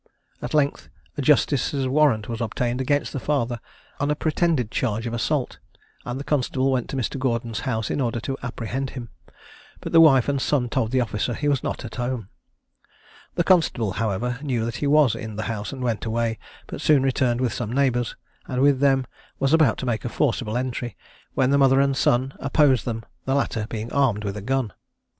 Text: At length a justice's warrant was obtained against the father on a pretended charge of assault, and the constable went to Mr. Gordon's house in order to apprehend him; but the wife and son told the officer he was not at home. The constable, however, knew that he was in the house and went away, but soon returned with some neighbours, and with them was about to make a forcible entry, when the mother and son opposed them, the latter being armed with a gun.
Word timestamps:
At 0.41 0.55
length 0.55 0.89
a 1.15 1.21
justice's 1.21 1.87
warrant 1.87 2.27
was 2.27 2.41
obtained 2.41 2.81
against 2.81 3.13
the 3.13 3.19
father 3.19 3.59
on 3.99 4.09
a 4.09 4.15
pretended 4.15 4.71
charge 4.71 5.05
of 5.05 5.13
assault, 5.13 5.59
and 6.05 6.19
the 6.19 6.23
constable 6.23 6.71
went 6.71 6.89
to 6.89 6.95
Mr. 6.97 7.19
Gordon's 7.19 7.59
house 7.69 7.91
in 7.91 8.01
order 8.01 8.19
to 8.21 8.35
apprehend 8.41 8.89
him; 8.97 9.09
but 9.79 9.91
the 9.91 10.01
wife 10.01 10.27
and 10.27 10.41
son 10.41 10.69
told 10.69 10.89
the 10.89 11.01
officer 11.01 11.35
he 11.35 11.47
was 11.47 11.61
not 11.61 11.85
at 11.85 11.93
home. 11.97 12.29
The 13.35 13.43
constable, 13.43 13.91
however, 13.91 14.39
knew 14.41 14.65
that 14.65 14.77
he 14.77 14.87
was 14.87 15.13
in 15.13 15.35
the 15.35 15.43
house 15.43 15.71
and 15.71 15.83
went 15.83 16.03
away, 16.03 16.39
but 16.65 16.81
soon 16.81 17.03
returned 17.03 17.39
with 17.39 17.53
some 17.53 17.71
neighbours, 17.71 18.15
and 18.47 18.59
with 18.63 18.79
them 18.79 19.05
was 19.37 19.53
about 19.53 19.77
to 19.77 19.85
make 19.85 20.03
a 20.03 20.09
forcible 20.09 20.57
entry, 20.57 20.97
when 21.35 21.51
the 21.51 21.59
mother 21.59 21.79
and 21.79 21.95
son 21.95 22.33
opposed 22.39 22.85
them, 22.85 23.05
the 23.25 23.35
latter 23.35 23.67
being 23.69 23.93
armed 23.93 24.23
with 24.23 24.35
a 24.35 24.41
gun. 24.41 24.73